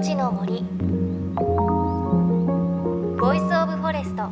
[0.00, 0.62] 命の森。
[3.20, 4.30] Voice of Forest。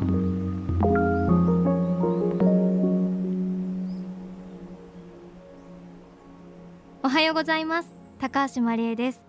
[7.02, 7.90] おはようございます。
[8.18, 9.22] 高橋万里恵です。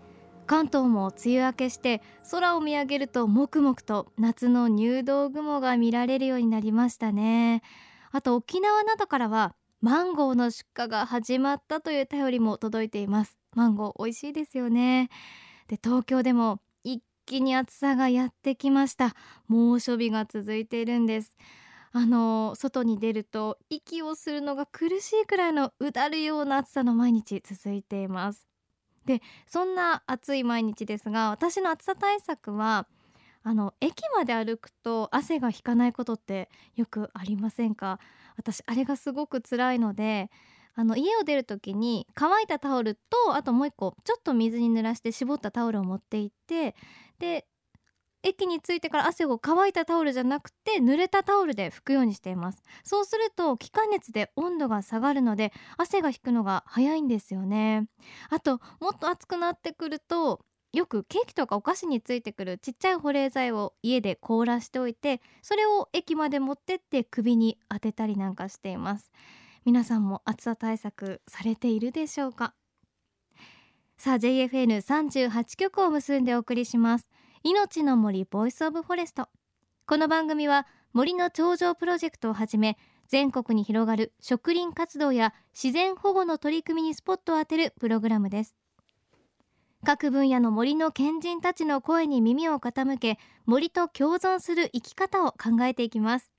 [0.48, 7.64] 関東も梅雨明けして空を見上げるともくもくと夏の入道雲が見られるようになりましたね。
[8.14, 13.38] あと沖縄などからはマンゴーの出荷が始まったという便りも届いています。
[13.56, 15.10] マンゴー美味しいですよね。
[15.70, 19.16] で東京でも一気に暑さがやってきました。
[19.48, 21.38] 猛暑日が続いているんです。
[21.92, 28.48] あの外に出ると息をするのが苦しいくらいのうだるような暑さの毎日続いています。
[29.06, 32.88] でそんな暑い毎日ですが私の暑さ対策は
[33.44, 38.00] あの駅まで歩くと汗が引かないことってよくありませんか？
[38.38, 40.32] 私あれがすごく辛いので
[40.80, 46.74] あの家を出る時に乾いたタオルとあともう一個ちょっと水に濡らして絞ったタオルを持って行って
[47.20, 47.46] で
[48.24, 52.64] 駅に着いてから汗を乾いたタオルじゃなくて濡れたタオルで拭くようにしています。
[52.86, 57.90] そうすると気化熱で温度が下がるので汗が引くのが早いんですよね。
[58.30, 60.40] あともっと暑くなってくると
[60.72, 69.12] よくケーキとかお菓子についてくるちっちゃい保冷剤を家で凍らしておいてそれを駅まで持ってって首に当てたりなんかしています。
[69.66, 72.54] 皆さんも暑さ対策されているでしょうか？
[73.98, 77.10] さあ JFN38 局を結んでお送りします。
[77.44, 79.30] 命の森 Voice of Forest
[79.86, 88.56] この番組は森の長城プロジェクトをはじめ全国に広がる植林活動や自然保護の取り組みにスポットを当てるプログラムです。
[89.86, 96.30] 各分野の森の賢人たちの声に耳を傾け森と共存する生き方を考えていきます。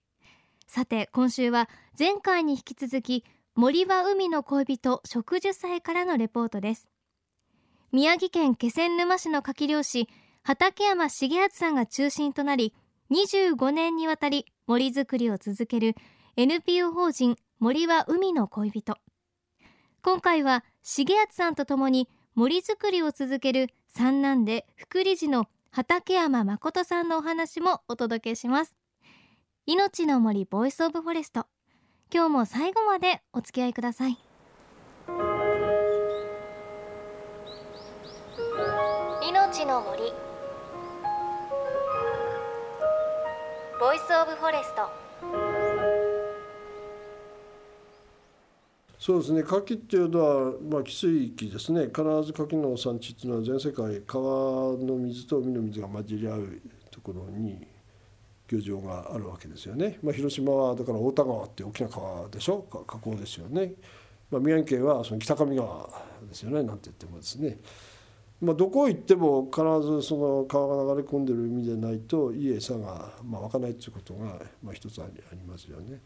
[0.73, 1.69] さて今週は
[1.99, 3.25] 前回に引き続き
[3.57, 6.89] 森は海の恋人植樹祭からのレポートです。
[7.91, 10.09] 宮城県気仙沼市の牡蠣漁師
[10.45, 12.73] 畠山重敦さんが中心となり
[13.11, 15.97] 25年にわたり森づくりを続ける
[16.37, 18.97] NPO 法人森は海の恋人。
[20.05, 28.80] 今回は重敦さんとともに森づくりを続ける三男で副理事の畠山信さんのお話もお届けします。
[29.73, 31.47] 命の森 Voice of Forest。
[32.13, 34.19] 今日も最後までお付き合いください。
[39.23, 40.13] 命の森
[43.79, 44.91] Voice of Forest。
[48.99, 49.43] そうですね。
[49.43, 51.83] 牡蠣っていうのは、まあ、汽水域ですね。
[51.85, 56.61] 必ず牡蠣の産地っていうのは全世界川の水と海の水が混じり合う
[56.91, 57.69] ところに
[58.51, 62.67] 漁場があるわけですよね、まあ、広島はだから太田川って大きな川でしょ？
[62.71, 63.75] 河口ですよね、
[64.31, 65.89] まあ、宮城県はその北上川
[66.29, 66.63] ですよね。
[66.63, 67.59] なんて言ってもですね、
[68.41, 76.01] まあ、どこ行っても必ずその川が流れ込んでる海でないといい餌がまあ湧かないっていうことがまあ一つありますよね。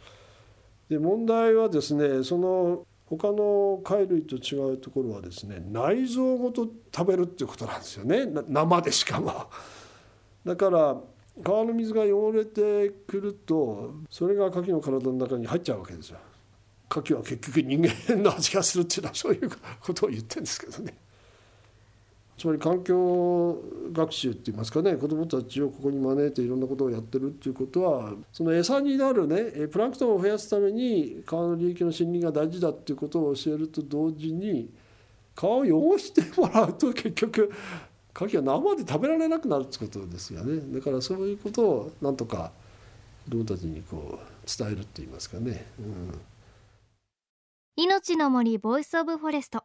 [0.88, 8.26] で問題はですねその他の貝類と違うところはですね内臓ごと食べるっていうことなんですよね。
[8.48, 9.46] 生でしかも。
[10.44, 10.96] だから
[11.42, 16.18] 川の水が汚れてくるとそれが牡蠣の体の中に入っちゃうわけですよ。
[16.90, 19.50] 牡蠣は結局人間の味がするっていうのはそういう
[19.80, 20.94] ことを言ってるんですけどね。
[22.36, 23.62] つまり環境
[23.92, 34.68] 学習って言いますかね子どもたちをここに招いていろんなことをやってるっていうことはその餌になるねプランクトンを増やすために川の流域の森林が大事だっていうことを教えると同時に
[35.36, 37.52] 川を汚してもらうと結局
[38.14, 40.78] 牡蠣は生で食べられなくなるってことですよね。
[40.78, 42.52] だからそういうことをなんとか
[43.24, 45.66] 子どもたちにこう伝えるって言いますかね。
[45.78, 46.20] うん、
[47.76, 49.64] 命の森 Voice of Forest。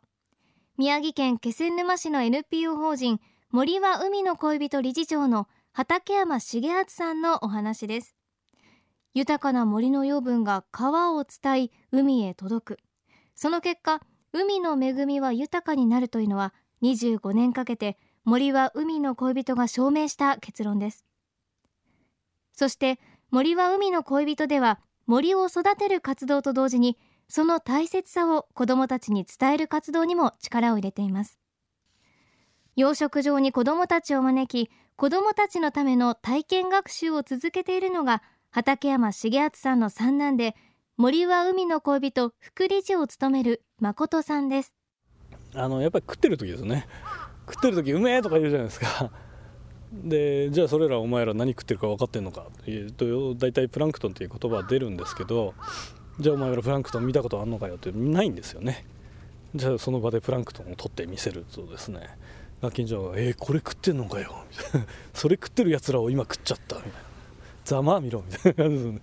[0.77, 3.19] 宮城県気仙沼市の NPO 法人
[3.51, 8.15] 森は海の恋人理事長の畠山重篤さんのお話です。
[9.13, 12.79] 豊かな森の養分が川を伝い海へ届く。
[13.35, 21.05] その結果海の恵みは豊かになるというのは25年かけて森は海の恋人が証明した結論です。
[22.53, 22.99] そして
[23.31, 31.39] 森は海の恋人では森を育てる活動と同時にその大切さを子どもたちに伝える活動にも力を入れています。
[32.75, 38.21] 養殖場に子どもたちを招き子どもたちのための体験学習を続けているのが
[38.51, 40.55] 畠山重敦さんの三男で
[40.97, 44.75] 森は海の恋人副理事を務める誠さんです。
[45.55, 46.87] あのやっぱり食ってる時ですね。
[47.49, 49.11] 食ってる時うめえとか言うじゃないですか。
[49.91, 55.55] でじゃあそれらお前ら何食ってるか分かってんのかっていうと大体プランクトンっていう言葉は出るんですけど
[56.19, 58.85] じゃあお前らプランクトン見たことあんのかよってないんですよね。
[59.55, 62.01] じゃあその場でプランクトンを取ってみせるとですね。
[62.61, 66.99] ガキンチョウが「えー、これ食ってんのかよ」みたいな「それ食ってるやつらを今食っちゃった」みたいな
[67.65, 69.01] 「ざまあみろ」みたいな感じですよね。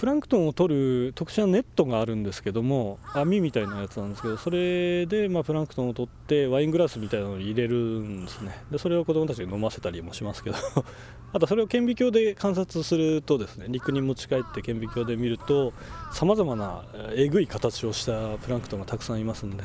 [0.00, 0.74] プランクトンを取
[1.06, 8.64] る特殊なネットがあるんですけども網みたいなやつなんですけどそれでまプランクトンを取ってワイングラスみたいなのに入れるんですね。
[8.70, 10.56] でそれを子供たちに飲ませたりもしますけど。
[11.34, 15.74] あとそれを顕微鏡で観察するとですね陸に持ち帰って顕微鏡で見ると
[16.12, 16.82] さまざまな
[17.12, 19.64] えぐい形をしたプランクトンがたくさんいますんで。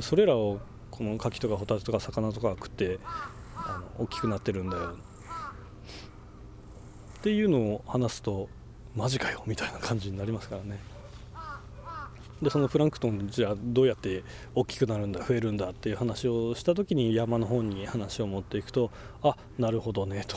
[0.00, 0.60] それらを
[0.92, 3.00] このカキとかホタテとか魚とか食って
[3.56, 4.90] あの大きくなってるんだよ。
[7.18, 8.48] っていうのを話すと
[8.96, 10.78] マジかよみたいな感じになりますからね。
[12.42, 14.22] でそのプランクトンじゃあどうやって
[14.54, 18.90] 大きくなるんだ増えるんだっていう話をした時に山の方に話を持っていくと
[19.22, 20.36] あなるほどねと。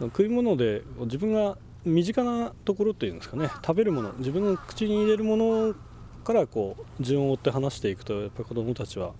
[0.00, 3.48] 食い物で自分が身近なところっていうんですかね。
[3.54, 5.74] 食べるもの自分の口に入れるもの
[6.22, 9.12] からこう順を追って話していくとやっぱり子どもたちは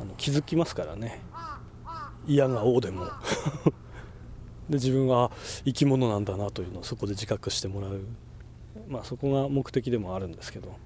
[0.00, 1.22] あの気づきますからね。
[2.26, 3.06] 嫌が王でも。
[4.68, 5.30] で自分は
[5.64, 8.00] 生き物なんだなというのをそこで自覚してもらう、
[8.88, 10.76] まあ、そこが目的でもあるんですけど。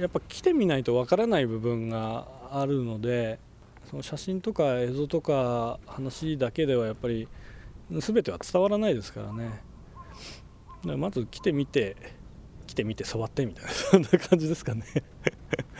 [0.00, 3.38] やっぱ来てみないとわからない部分があるので
[3.88, 7.28] その写真とか映像とか話だけではやっぱり
[7.90, 9.62] 全ては伝わらないですからね。
[10.86, 11.96] だまず来てみて
[12.66, 14.84] 来てみて触ってみたいなそんな感じですかね。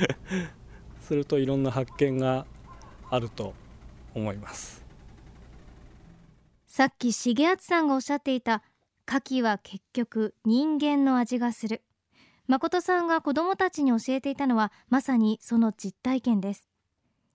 [1.02, 2.46] するといろんな発見が
[3.10, 3.54] あると
[4.14, 4.79] 思います。
[6.80, 8.62] さっき重敦さんがおっしゃっていた
[9.06, 11.82] 牡蠣は結局人間の味がする。
[12.46, 16.70] 誠さんが子どもたちに教えていたのはまさにその実体験です。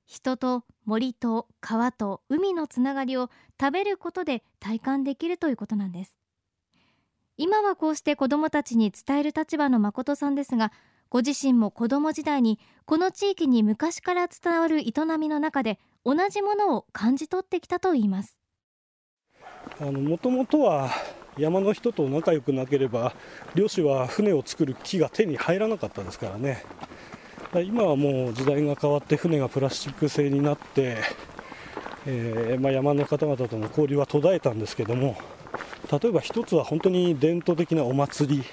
[0.07, 3.29] 人と森と川と海のつながりを
[3.61, 6.15] 食べることで体感できるということなんです。
[7.37, 10.71] 今はこうして子どもたちに伝える立場の誠さんですが
[11.09, 14.85] ご自身も子供時代にこの地域に昔から伝わる営
[15.19, 18.39] みの中で同じものを感じ取ってきたといいます。
[19.79, 20.89] もともとは
[21.37, 23.13] 山の人と仲良くなければ
[23.55, 26.63] 漁師は船を作る木が手に入らなかったですからね。
[27.63, 30.97] 今はもう時代が変わって船がプラスチック製になって、
[32.05, 35.15] えー、まあ、山の方々との交流は途絶えたんですけども
[35.89, 38.43] 例えば一つは本当に伝統的なお祭り、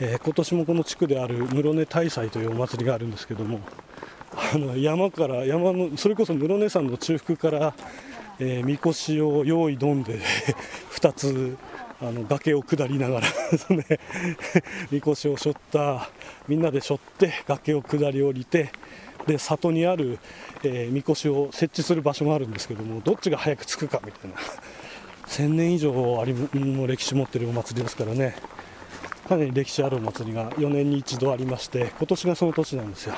[0.00, 3.60] えー、今年もこの地区である室根大祭というお祭りがあるんですけども
[4.52, 7.74] あの山から山のそれこそ室根山の中腹から、
[8.40, 10.20] えー、みこしを用意どんで
[10.92, 11.56] 2つ
[12.00, 13.26] あの崖を下りながら
[13.74, 13.84] ね、
[14.90, 16.10] みこしを背負った
[16.46, 18.70] みんなで背負って崖を下り降りて
[19.26, 20.18] で里にある、
[20.62, 24.36] えー、みこしを設置する場所があるんですけどもどっちが早く着くかみたいな。
[25.28, 28.34] 1000年以上ありの歴史持ってるお祭りですからね。
[29.28, 33.14] かなり歴史あるお祭りが4年に一度ありまして今年がその年なんですよ。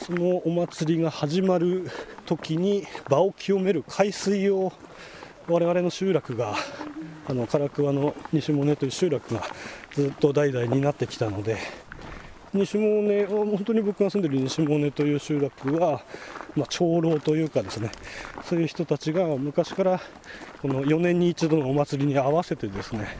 [0.00, 1.90] そのお祭りが始まる
[2.26, 4.72] 時に場を清める海水を
[5.48, 6.54] 我々の集落が
[7.28, 9.42] あの唐桑の西モネという集落が
[9.92, 11.56] ずっと代々になってきたので
[12.52, 16.02] 西モネ本当に僕が住んでる西モネという集落は、
[16.56, 17.90] まあ、長老というかですね
[18.44, 20.00] そういう人たちが昔から
[20.62, 23.16] この4年に一度のお祭りに合わせてですね、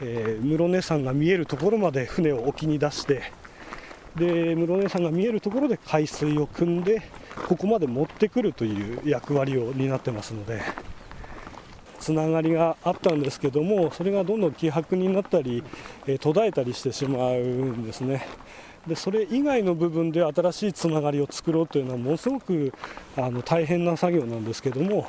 [0.00, 3.22] えー、室根山が見えるところまで船を沖に出して
[4.16, 7.02] で室根山が見えるところで海水を汲んで
[7.48, 10.62] ここまで持ってくるという役割を担ってますので
[12.02, 15.62] つながりがあったんですけどもそれがどんどん希薄になったり、
[16.06, 18.26] え途絶えたりしてしまうんですね。
[18.86, 22.72] でそれ以外の部分で新しいつながりを作ろうというのはものすごく
[23.16, 25.06] あの大変な作業なんですけども、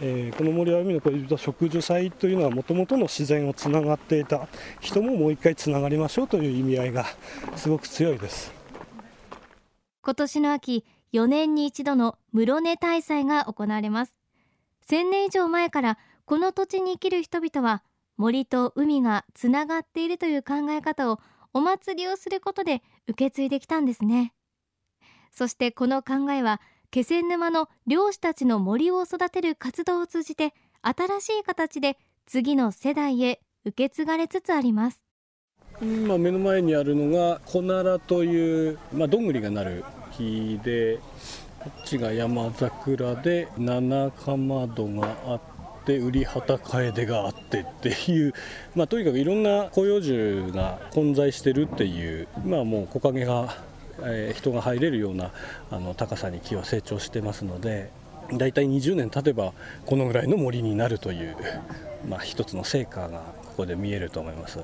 [0.00, 4.48] えー、この森は海の恋人植樹祭というのはもともとの自然をつながっていた
[4.80, 7.04] 人ももう一回つながりましょうという意味合いが
[7.56, 8.50] すごく強いです
[10.00, 14.16] 今年の秋4年に一度の室根大祭が行われます。
[14.88, 17.82] 1000年以上前からこの土地に生きる人々は
[18.16, 21.20] 森と海がつながっているという考え方を
[21.52, 24.32] お祭りをすることで受け継いできたんですね。
[25.30, 30.52] そしてこの考えは気仙沼の漁師たちの森を育てる活動を通じて
[30.82, 35.02] 新しい形で次の世代へ受け継がれつつあります。
[35.80, 39.84] 今目の前にあるのがコナラという、まあ、どんぐりがなる
[40.16, 40.98] 木で
[41.60, 45.52] こっちが山桜で七かまどがあって
[45.82, 48.32] って売り旗楓があってっていう、
[48.74, 53.56] まあ、とにかくいろんな広葉樹が混在してるっていう、まあ、もう木陰が、
[54.00, 55.32] えー、人が入れるような
[55.70, 57.90] あの高さに木は成長してますので
[58.32, 59.52] 大体20年経てば
[59.84, 61.36] このぐらいの森になるという、
[62.08, 64.60] まあ、一つの成果がここで見えると思います。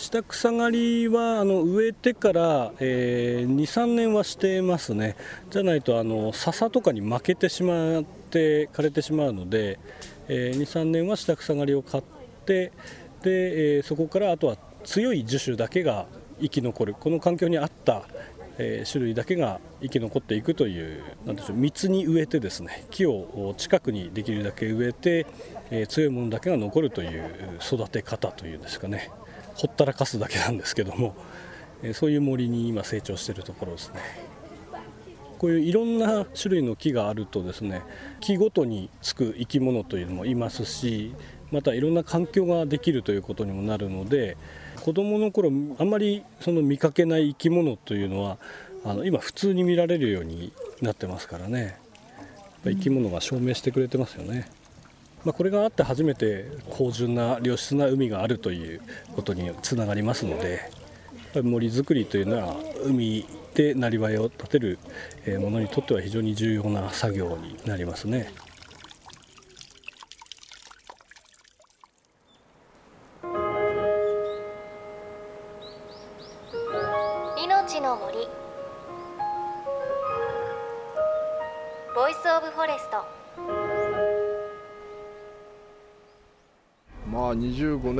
[0.00, 5.14] 下草刈りはあの植えてから、えー、23年はしてますね。
[5.50, 9.78] じゃないとあの笹とかに負けてしまって枯れてしまうので、
[10.26, 12.04] えー、23年は下草刈りを買っ
[12.46, 12.72] て
[13.22, 16.06] で、えー、そこからあとは強い樹種だけが
[16.40, 16.94] 生き残る。
[16.98, 18.04] この環境に合った、
[18.56, 25.26] え種類だけが生き残っていくというなでしょう密に植えてですね木を近くにできるだけ植えて、
[25.70, 29.10] え強いものだけが残るという育て方というんですかね。
[29.60, 31.14] ほったらかすだけなんですけども、
[31.82, 34.00] えそういう森に今成長してるところですね。
[35.36, 37.82] こういういろんな種類の木があるとですね
[38.20, 41.14] 木ごとにつく生き物というのもいますし
[41.50, 44.36] またいろんな環境ができるということにもなるので
[44.82, 48.36] 子どもの頃あんまりその見かけない生き物というのは
[48.84, 50.52] あの今普通に見られるように
[50.82, 51.78] なってますからね
[52.64, 54.46] 生き物が証明してくれてますよね、
[55.24, 58.80] まあ、これがあって初めて芳醇な良質な海があるという
[59.14, 60.70] ことにつながりますので
[61.42, 64.78] 森づくりというのは海でなりわいを立てる
[65.38, 68.32] ものにとっては非常に重要な作業になりますね。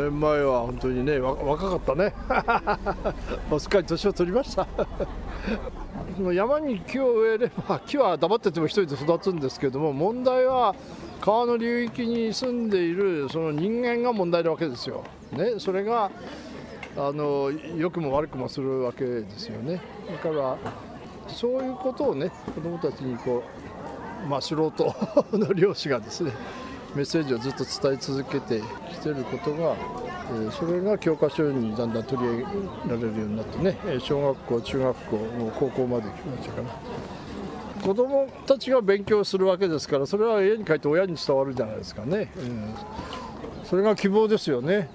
[0.02, 2.14] 年前は本当にね若かったね。
[3.50, 4.66] もうすっかり年を取りました。
[6.32, 10.74] 山に木を植えれば木は黙ってても一人で育つんですけども問題は
[11.20, 15.04] 川の流域に住んでいるその人間が問題なわけですよ。
[15.32, 16.10] ね、それが
[16.96, 19.80] あの良くも悪くもするわけですよね。
[20.08, 20.56] だから
[21.28, 23.42] そういうことをね子どもたちにこ
[24.24, 24.94] う、まあ、素人
[25.32, 26.32] の漁師がですね
[26.94, 29.76] メッセージをずっと伝え続けてきてることが、
[30.30, 32.48] えー、それが教科書にだんだん取り上げら
[32.96, 35.18] れるようになってね小学校中学校
[35.58, 36.70] 高校まで来ましたかな。
[37.80, 42.74] 子どもたちが勉強するわけですからそれは家に帰って親に伝わるじゃないですかね、うん、
[43.64, 44.90] それが希望ですよね。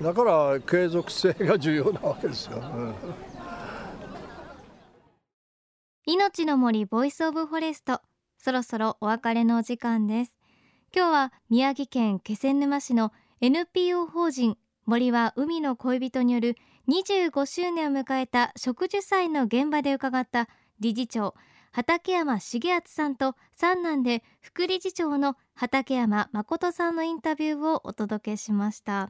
[0.00, 2.94] だから継続性が重要なわけですよ、うん、
[6.06, 8.00] 命の森 Voice of Forest
[8.36, 10.41] そろそろお別れのお時間です。
[10.94, 21.34] 今日は宮城県気仙沼市の NPO 法人森は海の恋人による25周年を迎えた植樹祭の現場で伺った理事長
[21.70, 29.08] 畠山重篤さんと三男で副理事長の畠山信さんのインタビューをお届けしました。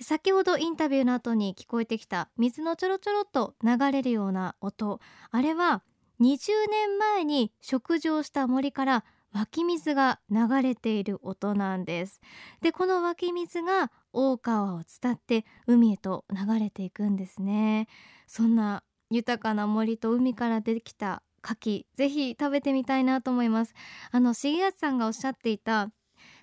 [0.00, 4.98] 先ほどインタビューの後に聞こえてきた水のちょろちょろっと流れるような音。
[5.30, 5.82] あれは
[6.22, 12.20] 20年前に食事をした森から湧き水が流れている音なんです。
[12.60, 17.88] でこの湧き水が大川を伝って海へと流れていくんですね。
[18.26, 23.74] そんな豊かな森と海からできた牡蠣ぜひ食べてみたいなと思います。
[24.10, 25.90] あの重安さんがおっしゃっていた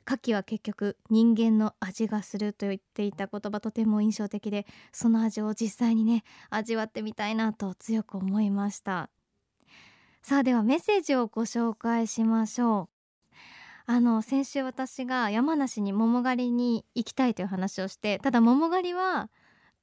[0.08, 9.10] 牡蠣は結局人間の味がすると言っていた言葉とても印象的でその味を実際にね味わってみたいなと強く思いました。
[10.22, 12.90] さあではメッセージをご紹介しましょ
[13.34, 13.36] う。
[13.86, 19.32] あの先週私が山梨に桃狩りに行きたいという話をしてただ桃狩りは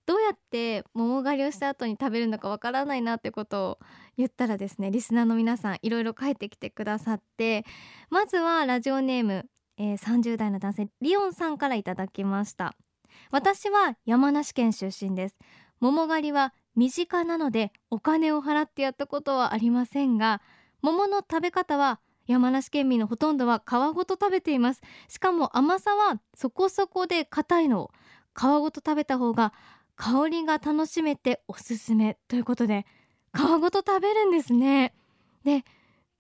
[0.07, 3.79] どうやって桃狩りをした後に食べるのかわからないなってことを
[4.17, 7.65] 言ったらですねリスナーの皆さんいろいろ帰ってきてくださって
[8.09, 9.47] まずはラジオネーム
[9.79, 12.75] えー、30代の男性リオンさんからいただきました。
[13.31, 15.37] 私は山梨県出身です。
[15.81, 20.43] 桃狩りは身近なのでお金を払ってやったことはありませんが
[20.83, 24.83] 桃の食べ方は山梨県民のほとんどは皮ごと食べています。
[25.09, 27.91] しかも甘さはそこそこで硬いのを
[28.37, 29.53] 皮ごと食べた方が
[29.97, 32.85] 香りが楽しめておすすめということで
[33.35, 34.93] 皮ごと食べるんですね。
[35.45, 35.65] で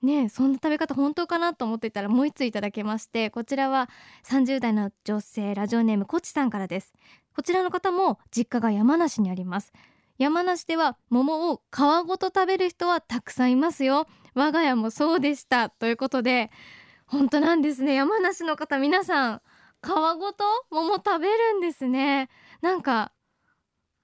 [0.02, 3.90] ねそんな食べ方本当かなと思っていたらもう一ついただけましてこちらは
[4.24, 6.92] 30代の女性ラジオネームこちさんからです。
[7.34, 9.72] こちらの方も実家が山梨にあります。
[10.18, 14.06] 山梨では桃を皮ごと食べる人はたくさんいますよ。
[14.34, 15.70] 我が家もそうでした。
[15.70, 16.50] ということで
[17.06, 17.94] 本当なんですね。
[17.94, 19.42] 山梨の方皆さん
[19.82, 22.28] 皮ごと桃食べるんですね。
[22.62, 23.12] なんか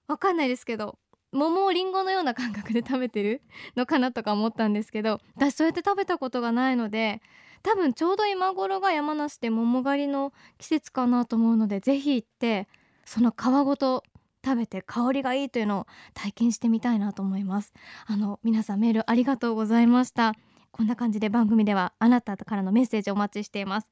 [0.07, 0.99] わかんないですけど
[1.33, 3.43] 桃をりんごのような感覚で食べてる
[3.75, 7.23] のかなとか思ったんですけど私そうやって食べたことがないので
[7.63, 12.69] 多分ちょうど今頃が山梨で桃狩りの季節かなと思うのでぜひ行って
[13.05, 14.05] その皮ごと
[14.45, 17.73] 食べて香りがいいというのを体験してみたいなと思います。
[18.07, 20.35] あの皆さんメールありがとうございました。
[20.73, 23.91] こんな感じで番組ではあなたからのメッセージお待ちしています。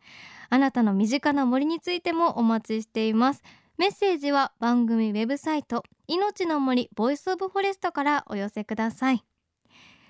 [0.48, 3.42] あなたの身近な森についてもお待ちしています。
[3.76, 9.24] メッセージは番組ウェブサイト命の森 Voice of Forest からお寄せください。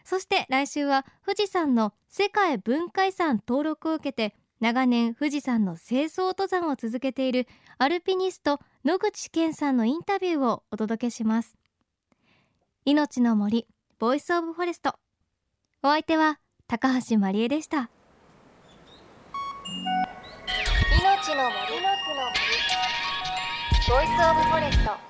[0.05, 7.47] そして来週は富士山の世界文化遺産登録を受けて長年富士山の清掃登山を続けている
[7.83, 11.57] アルピニスト野口健さんのインタビューをお届けします。
[12.85, 13.67] 命の森
[13.99, 14.97] Voice of Forest。
[15.83, 17.89] お相手は高橋万里恵でした。
[21.01, 22.37] 命の森の森
[23.89, 25.10] Voice of Forest。